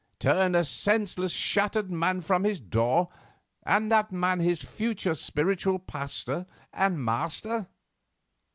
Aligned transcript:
Turn 0.17 0.55
a 0.55 0.63
senseless, 0.65 1.31
shattered 1.31 1.91
man 1.91 2.21
from 2.21 2.43
his 2.43 2.59
door, 2.59 3.09
and 3.61 3.91
that 3.91 4.11
man 4.11 4.39
his 4.39 4.63
future 4.63 5.13
spiritual 5.13 5.77
pastor 5.77 6.47
and 6.73 7.05
master?" 7.05 7.67